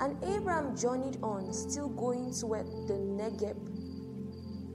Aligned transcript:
And 0.00 0.22
Abram 0.24 0.76
journeyed 0.76 1.18
on, 1.22 1.52
still 1.52 1.88
going 1.88 2.32
toward 2.32 2.66
the 2.86 2.94
Negeb. 2.94 3.56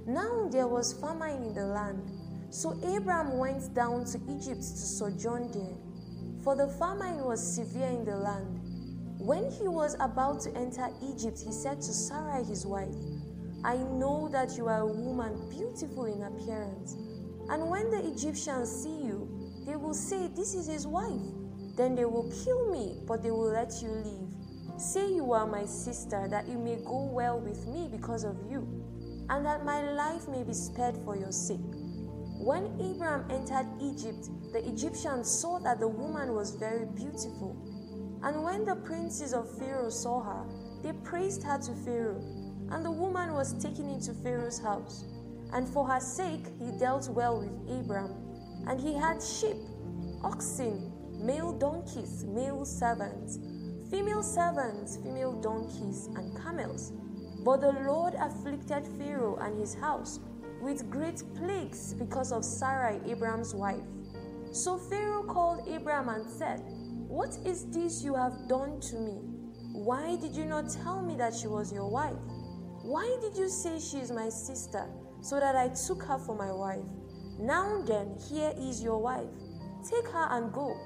Now 0.08 0.48
there 0.52 0.68
was 0.68 0.94
famine 0.94 1.44
in 1.44 1.54
the 1.54 1.66
land, 1.66 2.02
so 2.50 2.72
Abram 2.84 3.38
went 3.38 3.74
down 3.74 4.06
to 4.06 4.20
Egypt 4.30 4.62
to 4.62 4.78
sojourn 4.78 5.52
there, 5.52 5.78
for 6.44 6.56
the 6.56 6.68
famine 6.68 7.24
was 7.24 7.56
severe 7.56 7.90
in 7.90 8.04
the 8.04 8.18
land. 8.18 8.60
When 9.20 9.52
he 9.52 9.68
was 9.68 9.96
about 10.00 10.42
to 10.42 10.58
enter 10.58 10.90
Egypt, 11.04 11.40
he 11.46 11.52
said 11.52 11.80
to 11.82 11.94
Sarai 11.94 12.44
his 12.44 12.66
wife, 12.66 12.96
I 13.64 13.78
know 13.78 14.28
that 14.32 14.58
you 14.58 14.68
are 14.68 14.80
a 14.80 14.88
woman 14.88 15.48
beautiful 15.52 16.06
in 16.06 16.24
appearance, 16.24 16.96
and 17.50 17.70
when 17.70 17.92
the 17.92 18.08
Egyptians 18.12 18.72
see 18.72 19.04
you, 19.04 19.30
they 19.66 19.76
will 19.76 19.94
say, 19.94 20.28
This 20.36 20.56
is 20.56 20.68
his 20.68 20.88
wife. 20.88 21.22
Then 21.78 21.96
they 21.96 22.06
will 22.06 22.32
kill 22.44 22.72
me, 22.72 22.98
but 23.08 23.22
they 23.22 23.32
will 23.32 23.52
let 23.52 23.82
you 23.82 23.90
live. 23.90 24.41
Say 24.82 25.14
you 25.14 25.32
are 25.34 25.46
my 25.46 25.64
sister, 25.64 26.28
that 26.30 26.48
it 26.48 26.58
may 26.58 26.78
go 26.78 27.04
well 27.04 27.40
with 27.40 27.68
me 27.68 27.88
because 27.88 28.24
of 28.24 28.36
you, 28.50 28.68
and 29.30 29.46
that 29.46 29.64
my 29.64 29.92
life 29.92 30.28
may 30.28 30.42
be 30.42 30.54
spared 30.54 30.98
for 31.06 31.16
your 31.16 31.32
sake. 31.32 31.60
When 32.40 32.66
Abram 32.82 33.30
entered 33.30 33.68
Egypt, 33.80 34.30
the 34.52 34.68
Egyptians 34.68 35.30
saw 35.30 35.60
that 35.60 35.80
the 35.80 35.88
woman 35.88 36.34
was 36.34 36.56
very 36.56 36.88
beautiful. 36.88 37.56
And 38.24 38.44
when 38.44 38.66
the 38.66 38.76
princes 38.78 39.34
of 39.34 39.56
Pharaoh 39.60 39.92
saw 39.92 40.24
her, 40.24 40.46
they 40.82 40.94
praised 41.04 41.44
her 41.44 41.60
to 41.60 41.74
Pharaoh. 41.86 42.20
And 42.72 42.84
the 42.84 42.90
woman 42.90 43.36
was 43.36 43.54
taken 43.64 43.88
into 43.88 44.16
Pharaoh's 44.16 44.58
house. 44.58 45.06
And 45.54 45.70
for 45.70 45.88
her 45.88 46.00
sake, 46.00 46.48
he 46.58 46.72
dealt 46.80 47.08
well 47.08 47.40
with 47.40 47.54
Abram. 47.70 48.16
And 48.68 48.82
he 48.82 48.96
had 48.96 49.22
sheep, 49.22 49.58
oxen, 50.24 50.92
male 51.24 51.54
donkeys, 51.54 52.26
male 52.26 52.66
servants, 52.66 53.38
female 53.92 54.24
servants, 54.24 54.98
female 54.98 55.34
donkeys, 55.34 56.08
and 56.16 56.36
camels. 56.42 56.94
But 57.44 57.62
the 57.62 57.74
Lord 57.86 58.14
afflicted 58.16 58.88
Pharaoh 58.98 59.38
and 59.42 59.60
his 59.60 59.74
house 59.74 60.20
with 60.62 60.90
great 60.90 61.22
plagues 61.36 61.94
because 61.94 62.32
of 62.32 62.46
Sarai, 62.46 63.00
Abraham's 63.06 63.54
wife. 63.54 63.84
So 64.54 64.78
Pharaoh 64.78 65.24
called 65.24 65.68
Abraham 65.68 66.10
and 66.10 66.30
said, 66.30 66.62
What 67.08 67.38
is 67.46 67.66
this 67.66 68.04
you 68.04 68.16
have 68.16 68.48
done 68.48 68.80
to 68.80 68.96
me? 68.96 69.20
Why 69.74 70.16
did 70.18 70.36
you 70.36 70.46
not 70.46 70.70
tell 70.70 71.02
me 71.02 71.16
that 71.16 71.36
she 71.36 71.48
was 71.48 71.74
your 71.74 71.90
wife? 71.90 72.18
Why 72.84 73.18
did 73.22 73.36
you 73.38 73.50
say 73.50 73.80
she 73.80 73.98
is 73.98 74.12
my 74.12 74.30
sister, 74.30 74.88
so 75.22 75.40
that 75.40 75.56
I 75.56 75.70
took 75.70 76.04
her 76.04 76.18
for 76.18 76.36
my 76.36 76.52
wife? 76.52 76.86
Now 77.40 77.82
then, 77.82 78.16
here 78.30 78.54
is 78.58 78.84
your 78.84 79.02
wife. 79.02 79.30
Take 79.90 80.08
her 80.10 80.28
and 80.32 80.52
go. 80.54 80.78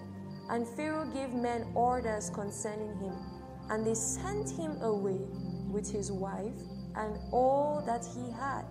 And 0.50 0.68
Pharaoh 0.68 1.06
gave 1.06 1.34
men 1.34 1.66
orders 1.74 2.30
concerning 2.30 2.96
him, 3.00 3.16
and 3.70 3.86
they 3.86 3.96
sent 3.96 4.50
him 4.52 4.80
away 4.82 5.20
with 5.70 5.92
his 5.92 6.12
wife 6.12 6.54
and 6.96 7.18
all 7.32 7.84
that 7.86 8.06
he 8.14 8.32
had. 8.32 8.66